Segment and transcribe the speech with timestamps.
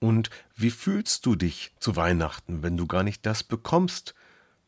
[0.00, 4.14] Und wie fühlst du dich zu Weihnachten, wenn du gar nicht das bekommst,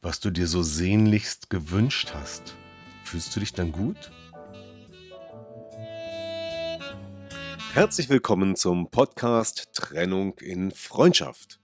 [0.02, 2.56] was du dir so sehnlichst gewünscht hast?
[3.04, 4.10] Fühlst du dich dann gut?
[7.72, 11.60] Herzlich willkommen zum Podcast Trennung in Freundschaft.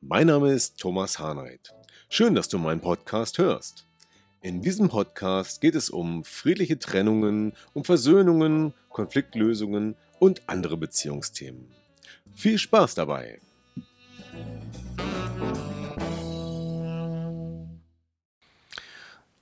[0.00, 1.74] Mein Name ist Thomas Harnight.
[2.08, 3.86] Schön, dass du meinen Podcast hörst.
[4.40, 11.81] In diesem Podcast geht es um friedliche Trennungen, um Versöhnungen, Konfliktlösungen und andere Beziehungsthemen.
[12.34, 13.40] Viel Spaß dabei!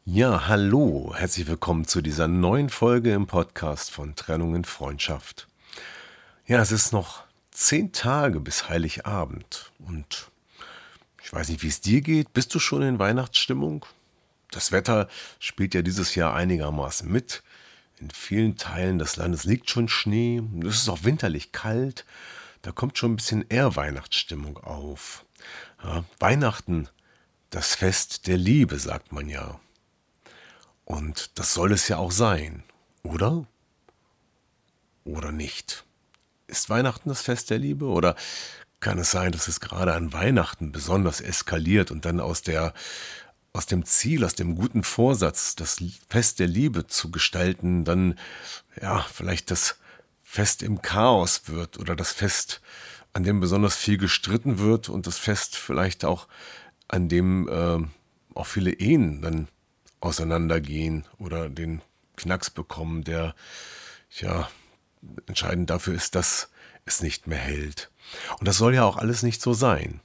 [0.05, 5.47] Ja, hallo, herzlich willkommen zu dieser neuen Folge im Podcast von Trennung in Freundschaft.
[6.47, 10.31] Ja, es ist noch zehn Tage bis Heiligabend und
[11.23, 12.33] ich weiß nicht, wie es dir geht.
[12.33, 13.87] Bist du schon in Weihnachtsstimmung?
[14.51, 17.45] Das Wetter spielt ja dieses Jahr einigermaßen mit.
[18.01, 20.43] In vielen Teilen des Landes liegt schon Schnee.
[20.67, 22.05] Es ist auch winterlich kalt
[22.63, 25.25] da kommt schon ein bisschen eher Weihnachtsstimmung auf.
[25.83, 26.89] Ja, Weihnachten,
[27.51, 29.61] das Fest der Liebe, sagt man ja.
[30.85, 32.65] Und das soll es ja auch sein,
[33.03, 33.47] oder?
[35.05, 35.85] Oder nicht?
[36.47, 37.87] Ist Weihnachten das Fest der Liebe?
[37.87, 38.17] Oder
[38.81, 42.75] kann es sein, dass es gerade an Weihnachten besonders eskaliert und dann aus der
[43.53, 48.17] aus dem Ziel, aus dem guten Vorsatz, das Fest der Liebe zu gestalten, dann
[48.81, 49.77] ja, vielleicht das
[50.33, 52.61] Fest im Chaos wird oder das Fest,
[53.13, 56.29] an dem besonders viel gestritten wird und das Fest vielleicht auch,
[56.87, 57.85] an dem äh,
[58.37, 59.49] auch viele Ehen dann
[59.99, 61.83] auseinandergehen oder den
[62.15, 63.35] Knacks bekommen, der
[64.21, 64.49] ja
[65.27, 66.49] entscheidend dafür ist, dass
[66.85, 67.91] es nicht mehr hält.
[68.39, 70.01] Und das soll ja auch alles nicht so sein.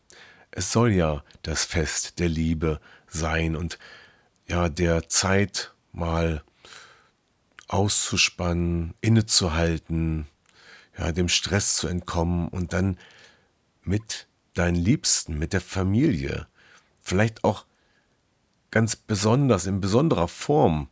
[0.50, 3.78] Es soll ja das Fest der Liebe sein und
[4.48, 6.42] ja der Zeit mal
[7.68, 10.28] auszuspannen, innezuhalten,
[10.98, 12.98] ja, dem Stress zu entkommen und dann
[13.84, 16.48] mit deinen Liebsten, mit der Familie,
[17.02, 17.66] vielleicht auch
[18.72, 20.90] ganz besonders, in besonderer Form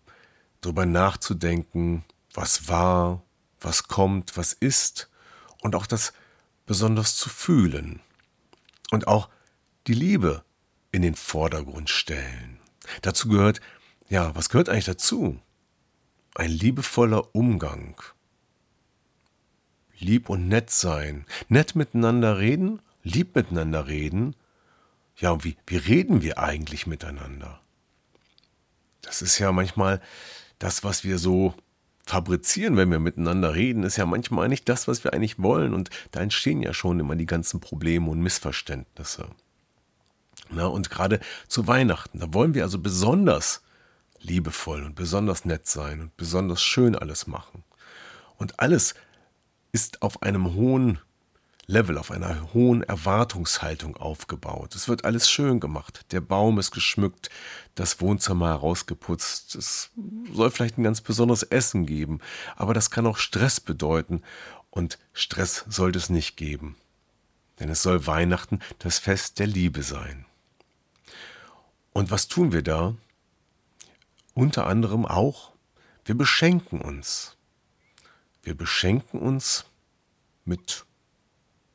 [0.62, 2.04] darüber nachzudenken,
[2.34, 3.24] was war,
[3.60, 5.10] was kommt, was ist
[5.62, 6.14] und auch das
[6.66, 8.02] besonders zu fühlen
[8.92, 9.30] und auch
[9.88, 10.44] die Liebe
[10.92, 12.60] in den Vordergrund stellen.
[13.02, 13.60] Dazu gehört,
[14.10, 15.40] ja, was gehört eigentlich dazu?
[16.36, 18.02] Ein liebevoller Umgang.
[20.00, 21.26] Lieb und nett sein.
[21.48, 24.36] Nett miteinander reden, lieb miteinander reden.
[25.18, 27.62] Ja, und wie, wie reden wir eigentlich miteinander?
[29.02, 30.02] Das ist ja manchmal
[30.58, 31.54] das, was wir so
[32.06, 35.74] fabrizieren, wenn wir miteinander reden, ist ja manchmal nicht das, was wir eigentlich wollen.
[35.74, 39.28] Und da entstehen ja schon immer die ganzen Probleme und Missverständnisse.
[40.50, 43.62] Na, und gerade zu Weihnachten, da wollen wir also besonders
[44.24, 47.64] liebevoll und besonders nett sein und besonders schön alles machen.
[48.38, 48.96] Und alles
[49.72, 51.00] ist auf einem hohen
[51.66, 54.76] Level, auf einer hohen Erwartungshaltung aufgebaut.
[54.76, 56.06] Es wird alles schön gemacht.
[56.12, 57.30] Der Baum ist geschmückt,
[57.76, 59.56] das Wohnzimmer herausgeputzt.
[59.56, 59.92] Es
[60.34, 62.20] soll vielleicht ein ganz besonderes Essen geben,
[62.56, 64.24] aber das kann auch Stress bedeuten
[64.72, 66.76] und Stress sollte es nicht geben.
[67.60, 70.26] Denn es soll Weihnachten das Fest der Liebe sein.
[71.94, 72.96] Und was tun wir da?
[74.34, 75.54] Unter anderem auch,
[76.06, 77.38] wir beschenken uns.
[78.42, 79.66] Wir beschenken uns
[80.46, 80.86] mit,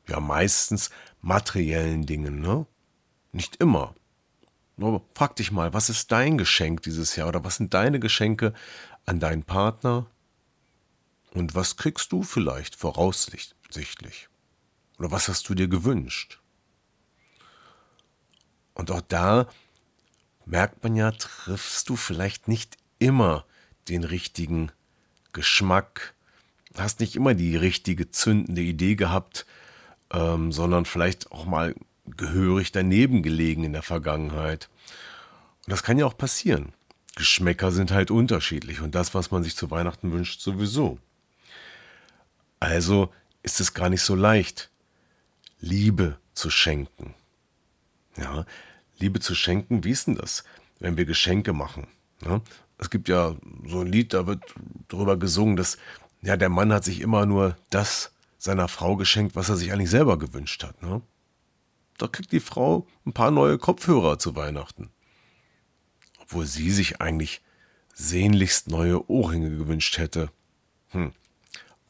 [0.07, 0.89] ja, meistens
[1.21, 2.65] materiellen Dingen, ne?
[3.31, 3.95] Nicht immer.
[4.77, 8.53] Nur frag dich mal, was ist dein Geschenk dieses Jahr oder was sind deine Geschenke
[9.05, 10.07] an deinen Partner?
[11.33, 14.29] Und was kriegst du vielleicht voraussichtlich?
[14.97, 16.41] Oder was hast du dir gewünscht?
[18.73, 19.47] Und auch da
[20.49, 23.45] merkt man ja, triffst du vielleicht nicht immer
[23.87, 24.71] den richtigen
[25.31, 26.13] Geschmack,
[26.75, 29.45] hast nicht immer die richtige zündende Idee gehabt,
[30.11, 31.75] ähm, sondern vielleicht auch mal
[32.05, 34.69] gehörig daneben gelegen in der Vergangenheit.
[35.65, 36.73] Und das kann ja auch passieren.
[37.15, 40.97] Geschmäcker sind halt unterschiedlich und das, was man sich zu Weihnachten wünscht, sowieso.
[42.59, 43.13] Also
[43.43, 44.69] ist es gar nicht so leicht,
[45.59, 47.13] Liebe zu schenken.
[48.17, 48.45] Ja,
[48.99, 50.43] Liebe zu schenken, wie ist denn das,
[50.79, 51.87] wenn wir Geschenke machen?
[52.21, 52.41] Ne?
[52.77, 53.35] Es gibt ja
[53.65, 54.43] so ein Lied, da wird
[54.87, 55.77] darüber gesungen, dass
[56.21, 59.89] ja, der Mann hat sich immer nur das seiner Frau geschenkt, was er sich eigentlich
[59.89, 60.81] selber gewünscht hat.
[60.81, 61.01] Ne?
[61.97, 64.89] Da kriegt die Frau ein paar neue Kopfhörer zu Weihnachten.
[66.19, 67.41] Obwohl sie sich eigentlich
[67.93, 70.31] sehnlichst neue Ohrringe gewünscht hätte.
[70.89, 71.11] Hm.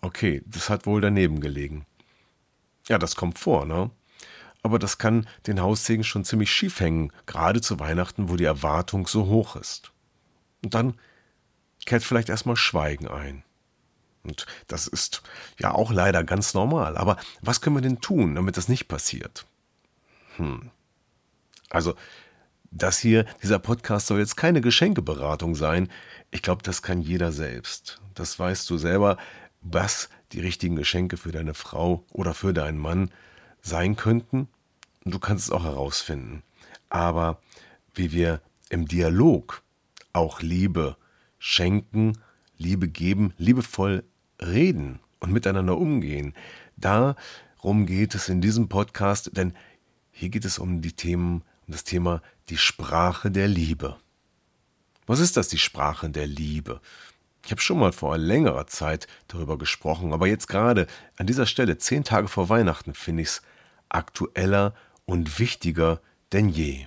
[0.01, 1.85] Okay, das hat wohl daneben gelegen.
[2.88, 3.91] Ja, das kommt vor, ne?
[4.61, 9.07] Aber das kann den Haussegen schon ziemlich schief hängen, gerade zu Weihnachten, wo die Erwartung
[9.07, 9.91] so hoch ist.
[10.63, 10.95] Und dann
[11.85, 13.44] kehrt vielleicht erstmal Schweigen ein.
[14.23, 15.23] Und das ist
[15.59, 16.97] ja auch leider ganz normal.
[16.97, 19.45] Aber was können wir denn tun, damit das nicht passiert?
[20.35, 20.71] Hm.
[21.69, 21.95] Also,
[22.71, 25.89] das hier, dieser Podcast soll jetzt keine Geschenkeberatung sein.
[26.31, 28.01] Ich glaube, das kann jeder selbst.
[28.13, 29.17] Das weißt du selber,
[29.62, 33.09] was die richtigen Geschenke für deine Frau oder für deinen Mann
[33.61, 34.47] sein könnten.
[35.06, 36.44] Und du kannst es auch herausfinden.
[36.89, 37.41] Aber
[37.94, 39.63] wie wir im Dialog
[40.13, 40.97] auch Liebe
[41.38, 42.17] schenken,
[42.57, 44.03] Liebe geben, liebevoll
[44.41, 46.33] reden und miteinander umgehen.
[46.77, 49.53] Darum geht es in diesem Podcast, denn
[50.12, 53.97] hier geht es um die Themen, um das Thema die Sprache der Liebe.
[55.05, 56.81] Was ist das, die Sprache der Liebe?
[57.50, 60.86] Ich habe schon mal vor längerer Zeit darüber gesprochen, aber jetzt gerade
[61.18, 63.42] an dieser Stelle, zehn Tage vor Weihnachten, finde ich es
[63.90, 64.75] aktueller
[65.06, 66.00] und wichtiger
[66.31, 66.86] denn je.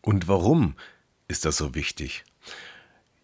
[0.00, 0.74] Und warum
[1.28, 2.24] ist das so wichtig?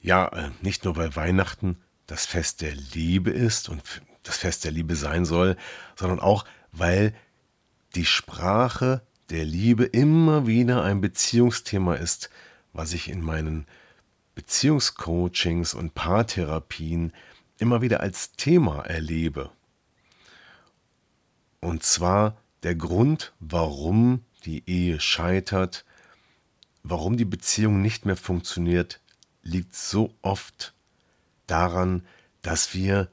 [0.02, 3.82] Ja, äh, nicht nur weil Weihnachten das Fest der Liebe ist und
[4.22, 5.56] das Fest der Liebe sein soll,
[5.96, 7.14] sondern auch weil
[7.94, 9.00] die Sprache
[9.30, 12.28] der Liebe immer wieder ein Beziehungsthema ist,
[12.74, 13.66] was ich in meinen
[14.34, 17.12] Beziehungscoachings und Paartherapien
[17.58, 19.50] immer wieder als Thema erlebe.
[21.60, 25.84] Und zwar der Grund, warum die Ehe scheitert,
[26.82, 29.00] warum die Beziehung nicht mehr funktioniert,
[29.42, 30.74] liegt so oft
[31.46, 32.04] daran,
[32.42, 33.08] dass wir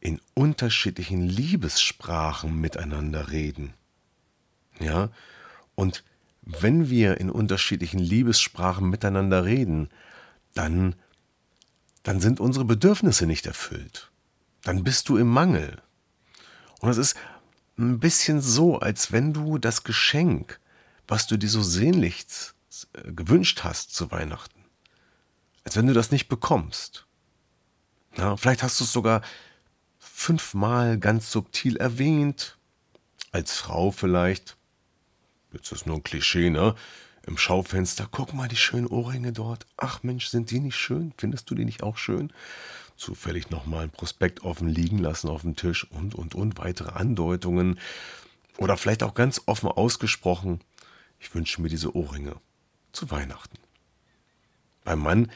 [0.00, 3.74] in unterschiedlichen Liebessprachen miteinander reden.
[4.78, 5.10] Ja,
[5.74, 6.04] und
[6.42, 9.88] wenn wir in unterschiedlichen Liebessprachen miteinander reden,
[10.56, 10.96] dann,
[12.02, 14.10] dann sind unsere Bedürfnisse nicht erfüllt.
[14.62, 15.80] Dann bist du im Mangel.
[16.80, 17.16] Und es ist
[17.78, 20.60] ein bisschen so, als wenn du das Geschenk,
[21.06, 22.54] was du dir so sehnlichst
[22.94, 24.64] äh, gewünscht hast zu Weihnachten,
[25.64, 27.06] als wenn du das nicht bekommst.
[28.16, 29.20] Ja, vielleicht hast du es sogar
[29.98, 32.56] fünfmal ganz subtil erwähnt,
[33.30, 34.56] als Frau vielleicht.
[35.52, 36.74] Jetzt ist nur ein Klischee, ne?
[37.26, 39.66] Im Schaufenster, guck mal die schönen Ohrringe dort.
[39.76, 41.12] Ach Mensch, sind die nicht schön?
[41.18, 42.32] Findest du die nicht auch schön?
[42.96, 47.80] Zufällig nochmal ein Prospekt offen liegen lassen auf dem Tisch und, und, und weitere Andeutungen.
[48.58, 50.60] Oder vielleicht auch ganz offen ausgesprochen,
[51.18, 52.36] ich wünsche mir diese Ohrringe
[52.92, 53.58] zu Weihnachten.
[54.84, 55.32] Beim Mann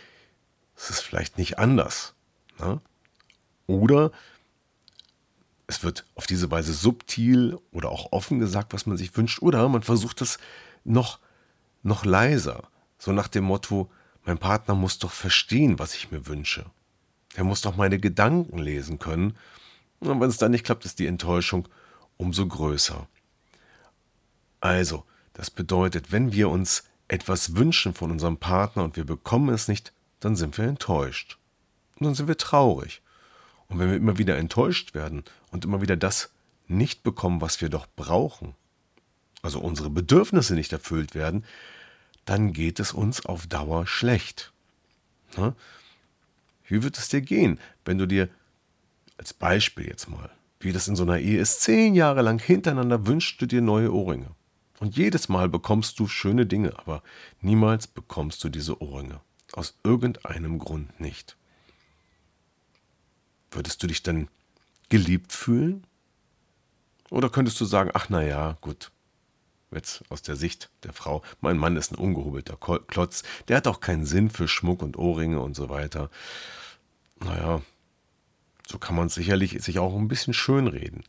[0.77, 2.15] ist es vielleicht nicht anders.
[2.61, 2.81] Ne?
[3.67, 4.13] Oder
[5.67, 9.43] es wird auf diese Weise subtil oder auch offen gesagt, was man sich wünscht.
[9.43, 10.39] Oder man versucht es
[10.85, 11.19] noch,
[11.83, 12.69] noch leiser.
[12.99, 13.91] So nach dem Motto,
[14.25, 16.67] mein Partner muss doch verstehen, was ich mir wünsche.
[17.35, 19.37] Er muss doch meine Gedanken lesen können.
[20.01, 21.69] Und wenn es dann nicht klappt, ist die Enttäuschung
[22.17, 23.07] umso größer.
[24.61, 29.69] Also, das bedeutet, wenn wir uns etwas wünschen von unserem Partner und wir bekommen es
[29.69, 31.39] nicht, dann sind wir enttäuscht.
[31.99, 33.03] Und dann sind wir traurig.
[33.69, 36.31] Und wenn wir immer wieder enttäuscht werden und immer wieder das
[36.67, 38.55] nicht bekommen, was wir doch brauchen,
[39.43, 41.45] also unsere Bedürfnisse nicht erfüllt werden,
[42.31, 44.53] dann geht es uns auf Dauer schlecht.
[45.37, 45.53] Ne?
[46.65, 48.29] Wie wird es dir gehen, wenn du dir,
[49.17, 53.05] als Beispiel jetzt mal, wie das in so einer Ehe ist, zehn Jahre lang hintereinander
[53.05, 54.31] wünschst du dir neue Ohrringe.
[54.79, 57.03] Und jedes Mal bekommst du schöne Dinge, aber
[57.41, 59.21] niemals bekommst du diese Ohrringe.
[59.53, 61.37] Aus irgendeinem Grund nicht.
[63.51, 64.29] Würdest du dich dann
[64.89, 65.85] geliebt fühlen?
[67.11, 68.93] Oder könntest du sagen, ach na ja, gut,
[69.71, 73.81] jetzt aus der Sicht der Frau, mein Mann ist ein ungehobelter Klotz, der hat auch
[73.81, 76.11] keinen Sinn für Schmuck und Ohrringe und so weiter.
[77.21, 77.63] Naja,
[78.67, 81.05] so kann man sicherlich sich auch ein bisschen schönreden.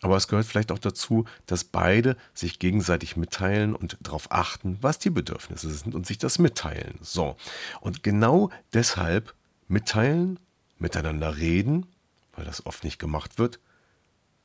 [0.00, 4.98] Aber es gehört vielleicht auch dazu, dass beide sich gegenseitig mitteilen und darauf achten, was
[4.98, 6.98] die Bedürfnisse sind und sich das mitteilen.
[7.02, 7.36] So.
[7.80, 9.34] Und genau deshalb
[9.66, 10.38] mitteilen,
[10.78, 11.86] miteinander reden,
[12.32, 13.58] weil das oft nicht gemacht wird,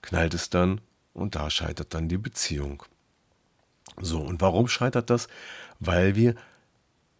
[0.01, 0.81] knallt es dann
[1.13, 2.83] und da scheitert dann die Beziehung.
[4.01, 5.27] So, und warum scheitert das?
[5.79, 6.35] Weil wir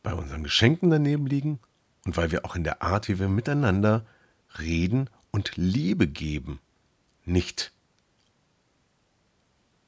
[0.02, 1.60] bei unseren Geschenken daneben liegen
[2.06, 4.06] und weil wir auch in der Art, wie wir miteinander
[4.60, 6.60] reden und Liebe geben,
[7.26, 7.72] nicht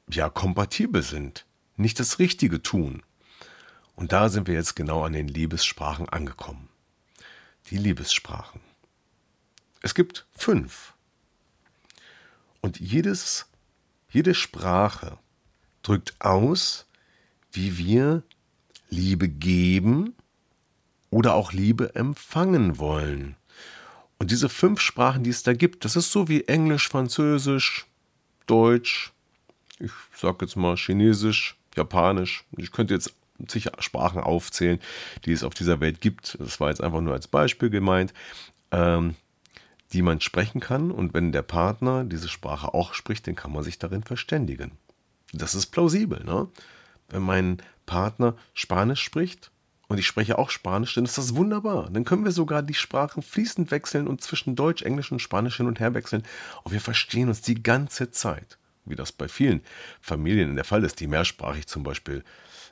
[0.08, 1.44] ja kompatibel sind,
[1.76, 3.02] nicht das Richtige tun.
[3.94, 6.68] Und da sind wir jetzt genau an den Liebessprachen angekommen.
[7.70, 8.60] Die Liebessprachen.
[9.82, 10.94] Es gibt fünf.
[12.60, 13.46] Und jedes,
[14.10, 15.18] jede Sprache
[15.82, 16.86] drückt aus,
[17.52, 18.22] wie wir
[18.88, 20.14] Liebe geben
[21.10, 23.36] oder auch Liebe empfangen wollen.
[24.18, 27.86] Und diese fünf Sprachen, die es da gibt, das ist so wie Englisch, Französisch,
[28.46, 29.12] Deutsch,
[29.78, 32.44] ich sag jetzt mal Chinesisch, Japanisch.
[32.56, 33.14] Ich könnte jetzt
[33.48, 34.80] sicher Sprachen aufzählen,
[35.24, 36.38] die es auf dieser Welt gibt.
[36.40, 38.14] Das war jetzt einfach nur als Beispiel gemeint,
[38.70, 39.14] ähm,
[39.92, 40.90] die man sprechen kann.
[40.90, 44.72] Und wenn der Partner diese Sprache auch spricht, dann kann man sich darin verständigen.
[45.32, 46.24] Das ist plausibel.
[46.24, 46.48] Ne?
[47.08, 49.50] Wenn mein Partner Spanisch spricht
[49.88, 51.88] und ich spreche auch Spanisch, dann ist das wunderbar.
[51.90, 55.66] Dann können wir sogar die Sprachen fließend wechseln und zwischen Deutsch, Englisch und Spanisch hin
[55.66, 56.24] und her wechseln.
[56.64, 59.62] Und wir verstehen uns die ganze Zeit, wie das bei vielen
[60.00, 62.24] Familien der Fall ist, die mehrsprachig zum Beispiel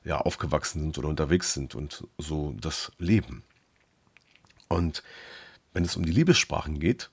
[0.05, 3.43] ja, aufgewachsen sind oder unterwegs sind und so das leben.
[4.69, 5.03] Und
[5.75, 7.11] wenn es um die Liebessprachen geht,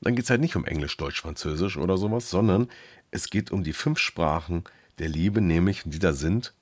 [0.00, 2.68] dann geht es halt nicht um Englisch, Deutsch, Französisch oder sowas, sondern
[3.10, 4.64] es geht um die fünf Sprachen
[4.98, 6.54] der Liebe, nämlich, die da sind,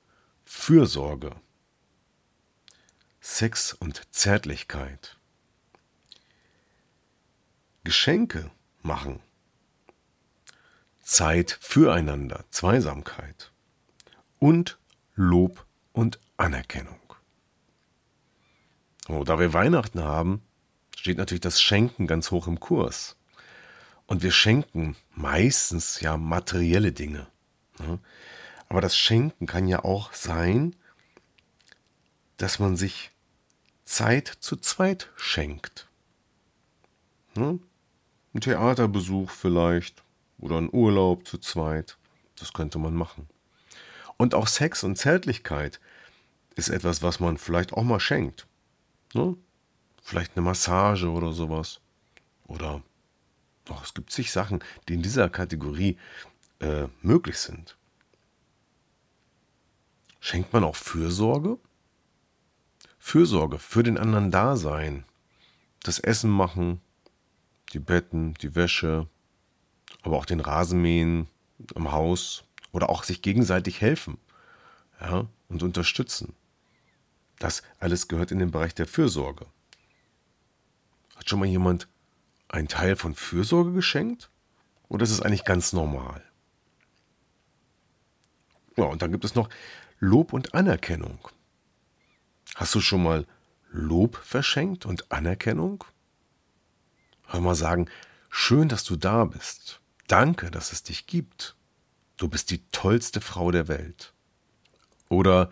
[0.45, 1.35] Fürsorge,
[3.19, 5.17] Sex und Zärtlichkeit,
[7.83, 8.49] Geschenke
[8.81, 9.19] machen,
[11.01, 13.51] Zeit füreinander, Zweisamkeit
[14.39, 14.79] und
[15.15, 16.99] Lob und Anerkennung.
[19.07, 20.41] Oh, da wir Weihnachten haben,
[21.01, 23.15] steht natürlich das Schenken ganz hoch im Kurs.
[24.05, 27.25] Und wir schenken meistens ja materielle Dinge.
[27.79, 27.97] Ne?
[28.69, 30.75] Aber das Schenken kann ja auch sein,
[32.37, 33.09] dass man sich
[33.83, 35.87] Zeit zu zweit schenkt.
[37.33, 37.57] Ne?
[38.35, 40.03] Ein Theaterbesuch vielleicht
[40.37, 41.97] oder ein Urlaub zu zweit.
[42.37, 43.27] Das könnte man machen.
[44.17, 45.79] Und auch Sex und Zärtlichkeit
[46.55, 48.45] ist etwas, was man vielleicht auch mal schenkt.
[49.15, 49.35] Ne?
[50.01, 51.79] Vielleicht eine Massage oder sowas.
[52.47, 52.81] Oder
[53.65, 55.97] doch, es gibt zig Sachen, die in dieser Kategorie
[56.59, 57.77] äh, möglich sind.
[60.19, 61.57] Schenkt man auch Fürsorge?
[62.99, 65.05] Fürsorge, für den anderen da sein.
[65.83, 66.81] Das Essen machen,
[67.73, 69.07] die Betten, die Wäsche,
[70.03, 71.27] aber auch den Rasenmähen
[71.75, 74.17] im Haus, oder auch sich gegenseitig helfen
[74.99, 76.33] ja, und unterstützen.
[77.39, 79.45] Das alles gehört in den Bereich der Fürsorge.
[81.21, 81.87] Hat schon mal jemand
[82.49, 84.29] einen Teil von Fürsorge geschenkt?
[84.89, 86.21] Oder ist es eigentlich ganz normal?
[88.75, 89.47] Ja, und dann gibt es noch
[89.99, 91.19] Lob und Anerkennung.
[92.55, 93.25] Hast du schon mal
[93.69, 95.85] Lob verschenkt und Anerkennung?
[97.27, 97.89] Hör mal sagen,
[98.29, 99.79] schön, dass du da bist.
[100.07, 101.55] Danke, dass es dich gibt
[102.21, 104.13] du bist die tollste Frau der Welt.
[105.09, 105.51] Oder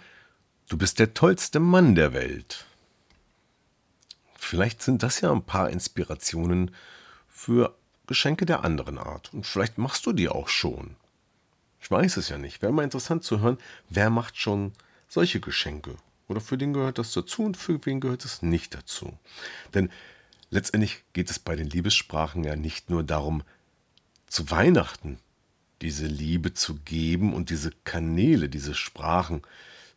[0.70, 2.66] du bist der tollste Mann der Welt.
[4.40, 6.72] Vielleicht sind das ja ein paar Inspirationen
[7.28, 7.76] für
[8.08, 9.34] Geschenke der anderen Art.
[9.34, 10.96] Und vielleicht machst du die auch schon.
[11.82, 12.62] Ich weiß es ja nicht.
[12.62, 13.58] Wäre mal interessant zu hören,
[13.90, 14.74] wer macht schon
[15.08, 15.96] solche Geschenke.
[16.28, 19.18] Oder für den gehört das dazu und für wen gehört es nicht dazu.
[19.74, 19.92] Denn
[20.50, 23.44] letztendlich geht es bei den Liebessprachen ja nicht nur darum,
[24.28, 25.20] zu Weihnachten
[25.82, 29.42] diese Liebe zu geben und diese Kanäle, diese Sprachen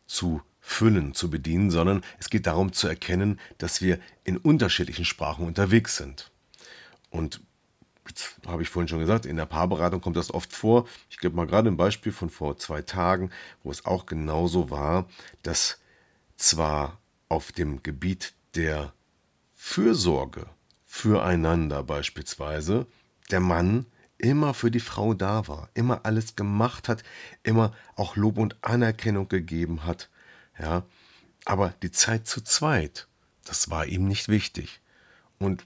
[0.05, 5.45] zu füllen, zu bedienen, sondern es geht darum zu erkennen, dass wir in unterschiedlichen Sprachen
[5.45, 6.31] unterwegs sind.
[7.09, 7.41] Und
[8.47, 10.87] habe ich vorhin schon gesagt, in der Paarberatung kommt das oft vor.
[11.09, 13.29] Ich gebe mal gerade ein Beispiel von vor zwei Tagen,
[13.61, 15.07] wo es auch genauso war,
[15.43, 15.79] dass
[16.37, 18.93] zwar auf dem Gebiet der
[19.53, 20.47] Fürsorge
[20.85, 22.87] füreinander beispielsweise
[23.31, 23.85] der Mann
[24.17, 27.03] immer für die Frau da war, immer alles gemacht hat,
[27.43, 30.09] immer auch Lob und Anerkennung gegeben hat.
[30.59, 30.83] Ja,
[31.45, 33.07] aber die Zeit zu zweit,
[33.45, 34.81] das war ihm nicht wichtig.
[35.39, 35.65] Und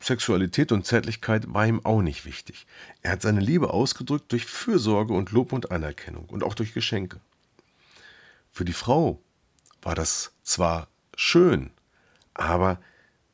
[0.00, 2.66] Sexualität und Zärtlichkeit war ihm auch nicht wichtig.
[3.02, 7.20] Er hat seine Liebe ausgedrückt durch Fürsorge und Lob und Anerkennung und auch durch Geschenke.
[8.52, 9.20] Für die Frau
[9.82, 11.70] war das zwar schön,
[12.34, 12.80] aber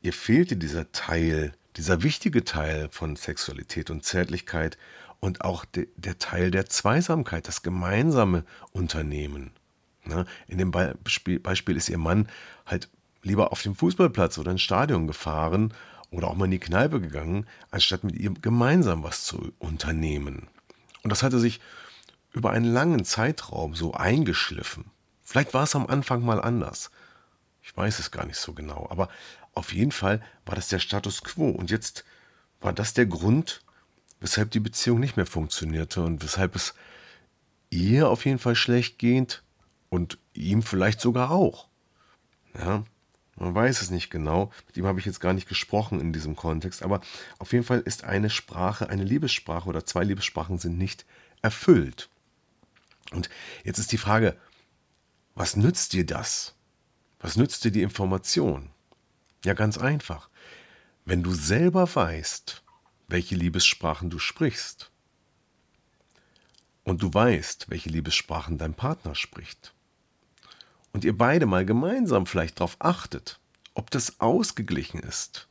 [0.01, 4.77] ihr fehlte dieser Teil dieser wichtige Teil von Sexualität und Zärtlichkeit
[5.19, 9.51] und auch de, der Teil der Zweisamkeit, das gemeinsame Unternehmen.
[10.05, 10.25] Ne?
[10.47, 12.27] In dem Beispiel, ist ihr Mann
[12.65, 12.89] halt
[13.21, 15.73] lieber auf dem Fußballplatz oder ins Stadion gefahren
[16.11, 20.47] oder auch mal in die Kneipe gegangen, anstatt mit ihr gemeinsam was zu unternehmen.
[21.03, 21.59] Und das hatte sich
[22.31, 24.85] über einen langen Zeitraum so eingeschliffen.
[25.21, 26.91] Vielleicht war es am Anfang mal anders.
[27.61, 29.09] Ich weiß es gar nicht so genau, aber
[29.53, 31.49] auf jeden Fall war das der Status quo.
[31.49, 32.03] Und jetzt
[32.59, 33.61] war das der Grund,
[34.19, 36.73] weshalb die Beziehung nicht mehr funktionierte und weshalb es
[37.69, 39.42] ihr auf jeden Fall schlecht geht
[39.93, 41.67] und ihm vielleicht sogar auch.
[42.57, 42.83] Ja,
[43.35, 44.51] Man weiß es nicht genau.
[44.65, 46.81] Mit ihm habe ich jetzt gar nicht gesprochen in diesem Kontext.
[46.81, 46.99] Aber
[47.37, 51.05] auf jeden Fall ist eine Sprache, eine Liebessprache oder zwei Liebessprachen sind nicht
[51.43, 52.09] erfüllt.
[53.11, 53.29] Und
[53.63, 54.35] jetzt ist die Frage,
[55.35, 56.55] was nützt dir das?
[57.19, 58.71] Was nützt dir die Information?
[59.45, 60.27] Ja, ganz einfach.
[61.05, 62.63] Wenn du selber weißt,
[63.09, 64.89] welche Liebessprachen du sprichst,
[66.83, 69.73] und du weißt, welche Liebessprachen dein Partner spricht,
[70.93, 73.39] und ihr beide mal gemeinsam vielleicht darauf achtet,
[73.73, 75.47] ob das ausgeglichen ist,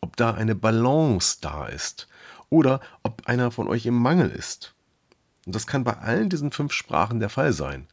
[0.00, 2.08] ob da eine Balance da ist
[2.50, 4.74] oder ob einer von euch im Mangel ist.
[5.46, 7.86] Und das kann bei allen diesen fünf Sprachen der Fall sein.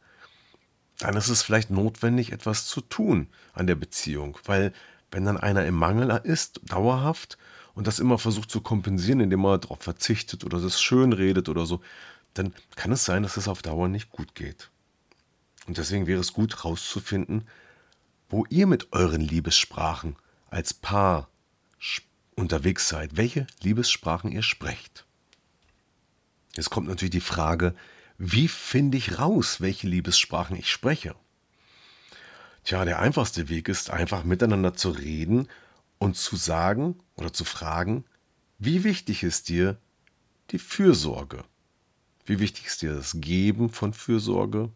[0.98, 4.72] Dann ist es vielleicht notwendig, etwas zu tun an der Beziehung, weil
[5.12, 7.38] wenn dann einer im Mangel ist, dauerhaft,
[7.74, 11.64] und das immer versucht zu kompensieren, indem er darauf verzichtet oder das schön redet oder
[11.64, 11.80] so,
[12.34, 14.68] dann kann es sein, dass es auf Dauer nicht gut geht.
[15.68, 17.46] Und deswegen wäre es gut herauszufinden,
[18.30, 20.16] wo ihr mit euren Liebessprachen
[20.48, 21.28] als Paar
[22.34, 25.04] unterwegs seid, welche Liebessprachen ihr sprecht.
[26.54, 27.74] Jetzt kommt natürlich die Frage,
[28.16, 31.14] wie finde ich raus, welche Liebessprachen ich spreche?
[32.64, 35.48] Tja, der einfachste Weg ist einfach miteinander zu reden
[35.98, 38.04] und zu sagen oder zu fragen,
[38.58, 39.76] wie wichtig ist dir
[40.50, 41.44] die Fürsorge?
[42.24, 44.70] Wie wichtig ist dir das Geben von Fürsorge?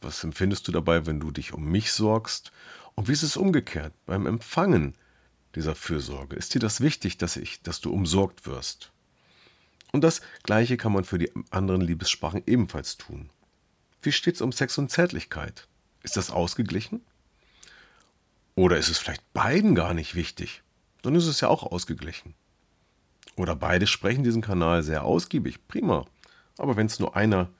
[0.00, 2.52] Was empfindest du dabei, wenn du dich um mich sorgst?
[2.94, 4.94] Und wie ist es umgekehrt beim Empfangen
[5.54, 6.36] dieser Fürsorge?
[6.36, 8.92] Ist dir das wichtig, dass ich, dass du umsorgt wirst?
[9.92, 13.30] Und das Gleiche kann man für die anderen Liebessprachen ebenfalls tun.
[14.02, 15.66] Wie steht es um Sex und Zärtlichkeit?
[16.02, 17.00] Ist das ausgeglichen?
[18.54, 20.62] Oder ist es vielleicht beiden gar nicht wichtig?
[21.02, 22.34] Dann ist es ja auch ausgeglichen.
[23.36, 26.06] Oder beide sprechen diesen Kanal sehr ausgiebig, prima.
[26.56, 27.50] Aber wenn es nur einer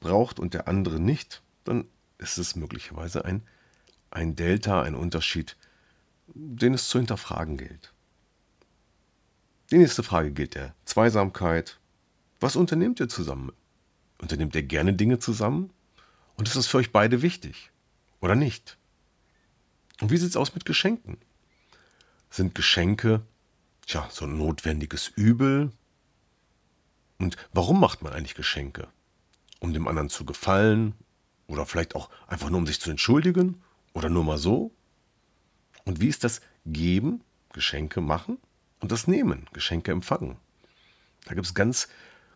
[0.00, 1.86] braucht und der andere nicht, dann
[2.18, 3.42] ist es möglicherweise ein,
[4.10, 5.56] ein Delta, ein Unterschied,
[6.26, 7.92] den es zu hinterfragen gilt.
[9.70, 11.80] Die nächste Frage gilt der Zweisamkeit.
[12.40, 13.52] Was unternehmt ihr zusammen?
[14.18, 15.70] Unternehmt ihr gerne Dinge zusammen?
[16.36, 17.70] Und ist das für euch beide wichtig?
[18.20, 18.78] Oder nicht?
[20.00, 21.18] Und wie sieht es aus mit Geschenken?
[22.30, 23.22] Sind Geschenke,
[23.86, 25.72] tja, so ein notwendiges Übel?
[27.18, 28.88] Und warum macht man eigentlich Geschenke?
[29.60, 30.94] Um dem anderen zu gefallen
[31.46, 33.62] oder vielleicht auch einfach nur, um sich zu entschuldigen?
[33.92, 34.72] Oder nur mal so?
[35.84, 38.38] Und wie ist das Geben, Geschenke machen
[38.80, 40.36] und das Nehmen, Geschenke empfangen?
[41.24, 41.88] Da gibt es ganz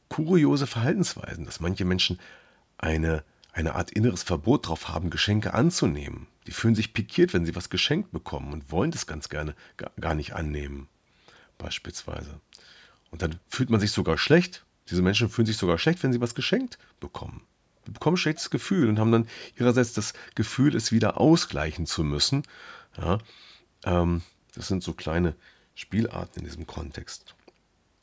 [0.09, 2.19] kuriose Verhaltensweisen, dass manche Menschen
[2.79, 6.27] eine, eine Art inneres Verbot darauf haben, Geschenke anzunehmen.
[6.47, 9.55] Die fühlen sich pikiert, wenn sie was geschenkt bekommen und wollen das ganz gerne
[10.01, 10.89] gar nicht annehmen,
[11.59, 12.41] beispielsweise.
[13.11, 14.65] Und dann fühlt man sich sogar schlecht.
[14.89, 17.43] Diese Menschen fühlen sich sogar schlecht, wenn sie was geschenkt bekommen
[17.93, 22.43] bekommen ein schlechtes Gefühl und haben dann ihrerseits das Gefühl, es wieder ausgleichen zu müssen.
[22.97, 23.19] Ja,
[23.85, 24.23] ähm,
[24.55, 25.35] das sind so kleine
[25.75, 27.35] Spielarten in diesem Kontext.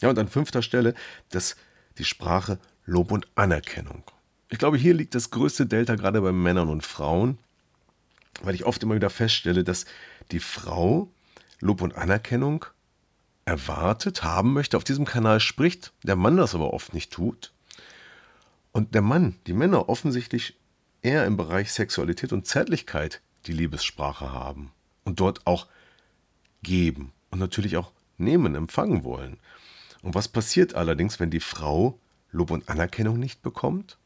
[0.01, 0.93] Ja, und an fünfter Stelle
[1.29, 1.55] das,
[1.97, 4.03] die Sprache Lob und Anerkennung.
[4.49, 7.37] Ich glaube, hier liegt das größte Delta gerade bei Männern und Frauen,
[8.41, 9.85] weil ich oft immer wieder feststelle, dass
[10.31, 11.09] die Frau
[11.59, 12.65] Lob und Anerkennung
[13.45, 17.53] erwartet, haben möchte, auf diesem Kanal spricht, der Mann das aber oft nicht tut.
[18.75, 20.59] Und der Mann, die Männer offensichtlich
[21.01, 24.73] eher im Bereich Sexualität und Zärtlichkeit die Liebessprache haben
[25.05, 25.67] und dort auch
[26.61, 29.37] geben und natürlich auch nehmen, empfangen wollen.
[30.01, 31.97] Und was passiert allerdings, wenn die Frau
[32.33, 33.97] Lob und Anerkennung nicht bekommt?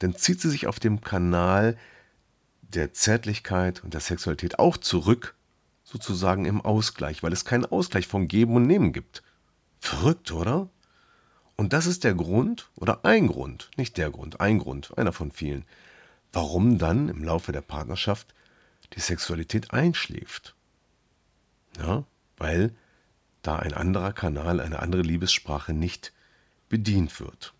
[0.00, 1.78] Dann zieht sie sich auf dem Kanal
[2.62, 5.36] der Zärtlichkeit und der Sexualität auch zurück,
[5.84, 9.22] sozusagen im Ausgleich, weil es keinen Ausgleich vom Geben und Nehmen gibt.
[9.78, 10.68] Verrückt, oder?
[11.58, 15.32] Und das ist der Grund oder ein Grund, nicht der Grund, ein Grund, einer von
[15.32, 15.64] vielen,
[16.32, 18.32] warum dann im Laufe der Partnerschaft
[18.94, 20.54] die Sexualität einschläft.
[21.76, 22.04] Ja,
[22.36, 22.72] weil
[23.42, 26.12] da ein anderer Kanal, eine andere Liebessprache nicht
[26.68, 27.52] bedient wird.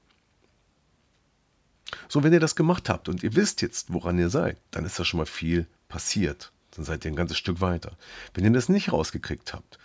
[2.09, 4.99] So, wenn ihr das gemacht habt und ihr wisst jetzt, woran ihr seid, dann ist
[5.01, 6.53] da schon mal viel passiert.
[6.71, 7.97] Dann seid ihr ein ganzes Stück weiter.
[8.33, 9.81] Wenn ihr das nicht rausgekriegt habt,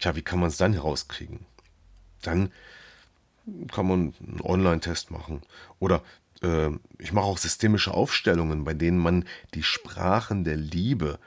[0.00, 1.44] tja, wie kann man es dann herauskriegen?
[2.22, 2.50] Dann
[3.70, 5.42] kann man einen Online-Test machen.
[5.78, 6.02] Oder
[6.42, 9.24] äh, ich mache auch systemische Aufstellungen, bei denen man
[9.54, 11.18] die Sprachen der Liebe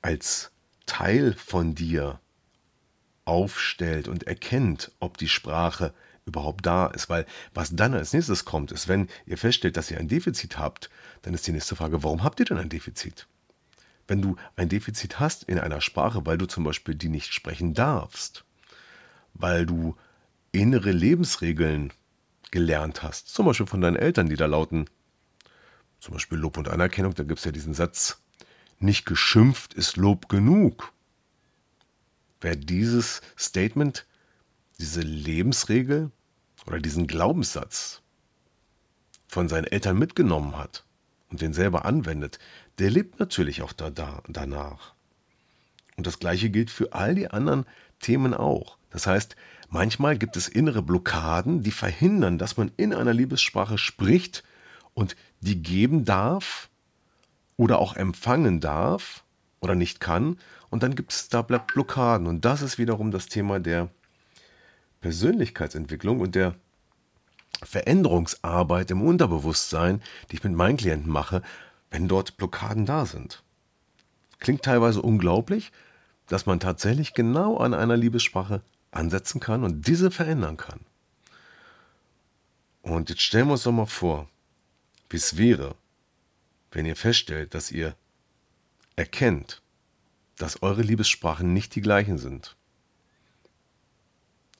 [0.00, 0.50] als
[0.86, 2.20] Teil von dir
[3.24, 5.94] aufstellt und erkennt, ob die Sprache
[6.24, 7.08] überhaupt da ist.
[7.08, 10.90] Weil was dann als nächstes kommt, ist, wenn ihr feststellt, dass ihr ein Defizit habt,
[11.22, 13.26] dann ist die nächste Frage, warum habt ihr denn ein Defizit?
[14.08, 17.74] Wenn du ein Defizit hast in einer Sprache, weil du zum Beispiel die nicht sprechen
[17.74, 18.44] darfst,
[19.34, 19.96] weil du
[20.52, 21.92] innere Lebensregeln
[22.50, 23.28] gelernt hast.
[23.28, 24.86] Zum Beispiel von deinen Eltern, die da lauten,
[25.98, 28.22] zum Beispiel Lob und Anerkennung, da gibt es ja diesen Satz,
[28.78, 30.92] nicht geschimpft ist Lob genug.
[32.40, 34.06] Wer dieses Statement,
[34.78, 36.10] diese Lebensregel
[36.66, 38.02] oder diesen Glaubenssatz
[39.28, 40.84] von seinen Eltern mitgenommen hat
[41.30, 42.38] und den selber anwendet,
[42.78, 44.94] der lebt natürlich auch da, da, danach.
[45.96, 47.64] Und das gleiche gilt für all die anderen
[48.00, 48.76] Themen auch.
[48.92, 49.36] Das heißt,
[49.68, 54.44] manchmal gibt es innere Blockaden, die verhindern, dass man in einer Liebessprache spricht
[54.94, 56.68] und die geben darf
[57.56, 59.24] oder auch empfangen darf
[59.60, 60.38] oder nicht kann.
[60.70, 62.26] Und dann gibt es da Blockaden.
[62.26, 63.88] Und das ist wiederum das Thema der
[65.00, 66.54] Persönlichkeitsentwicklung und der
[67.62, 71.42] Veränderungsarbeit im Unterbewusstsein, die ich mit meinen Klienten mache,
[71.90, 73.42] wenn dort Blockaden da sind.
[74.38, 75.72] Klingt teilweise unglaublich,
[76.26, 80.80] dass man tatsächlich genau an einer Liebessprache ansetzen kann und diese verändern kann.
[82.82, 84.28] Und jetzt stellen wir uns doch mal vor,
[85.08, 85.74] wie es wäre,
[86.70, 87.96] wenn ihr feststellt, dass ihr
[88.96, 89.62] erkennt,
[90.36, 92.56] dass eure Liebessprachen nicht die gleichen sind.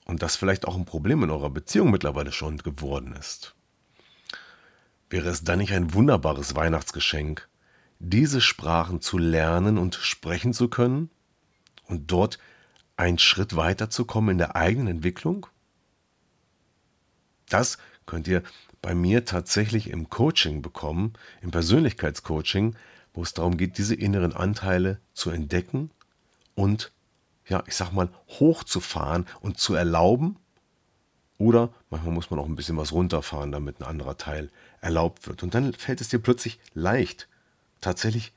[0.05, 3.55] Und das vielleicht auch ein Problem in eurer Beziehung mittlerweile schon geworden ist.
[5.11, 7.49] Wäre es dann nicht ein wunderbares Weihnachtsgeschenk,
[7.99, 11.11] diese Sprachen zu lernen und sprechen zu können
[11.87, 12.39] und dort
[12.97, 15.47] einen Schritt weiterzukommen in der eigenen Entwicklung?
[17.49, 18.43] Das könnt ihr
[18.81, 22.77] bei mir tatsächlich im Coaching bekommen, im Persönlichkeitscoaching,
[23.15, 25.91] wo es darum geht, diese inneren Anteile zu entdecken
[26.55, 26.93] und,
[27.47, 30.37] ja, ich sag mal, hochzufahren und zu erlauben.
[31.39, 34.51] Oder manchmal muss man auch ein bisschen was runterfahren, damit ein anderer Teil
[34.81, 35.43] erlaubt wird.
[35.43, 37.29] Und dann fällt es dir plötzlich leicht,
[37.81, 38.33] tatsächlich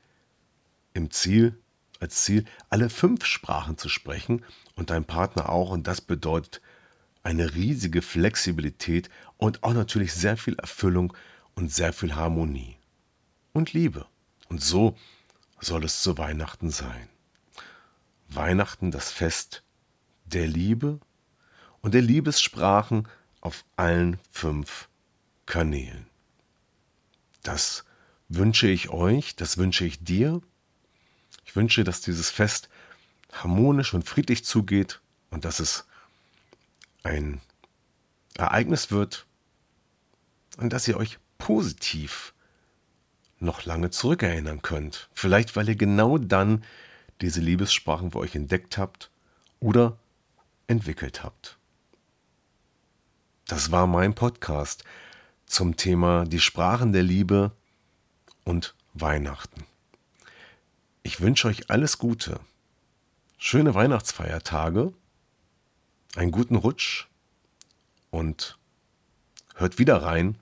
[0.92, 1.58] im Ziel
[2.00, 5.70] als Ziel, alle fünf Sprachen zu sprechen und dein Partner auch.
[5.70, 6.60] Und das bedeutet
[7.22, 11.12] eine riesige Flexibilität und auch natürlich sehr viel Erfüllung
[11.54, 12.76] und sehr viel Harmonie
[13.52, 14.06] und Liebe.
[14.48, 14.96] Und so
[15.60, 17.08] soll es zu Weihnachten sein.
[18.28, 19.62] Weihnachten das Fest
[20.24, 21.00] der Liebe
[21.80, 23.08] und der Liebessprachen
[23.40, 24.88] auf allen fünf
[25.46, 26.06] Kanälen.
[27.42, 27.84] Das
[28.28, 30.42] wünsche ich euch, das wünsche ich dir
[31.46, 32.68] ich wünsche, dass dieses Fest
[33.32, 35.86] harmonisch und friedlich zugeht und dass es
[37.02, 37.40] ein
[38.34, 39.26] Ereignis wird
[40.58, 42.34] und dass ihr euch positiv
[43.38, 45.08] noch lange zurückerinnern könnt.
[45.14, 46.64] Vielleicht, weil ihr genau dann
[47.20, 49.10] diese Liebessprachen für euch entdeckt habt
[49.60, 49.98] oder
[50.66, 51.58] entwickelt habt.
[53.46, 54.84] Das war mein Podcast
[55.46, 57.52] zum Thema die Sprachen der Liebe
[58.44, 59.64] und Weihnachten.
[61.06, 62.40] Ich wünsche euch alles Gute,
[63.38, 64.92] schöne Weihnachtsfeiertage,
[66.16, 67.06] einen guten Rutsch
[68.10, 68.58] und
[69.54, 70.36] hört wieder rein